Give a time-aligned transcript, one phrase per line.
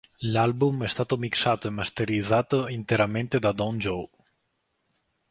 [0.21, 4.09] L'album è stato mixato e masterizzato interamente da Don Joe.